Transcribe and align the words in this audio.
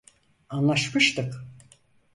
Anlaşmıştık. 0.49 1.45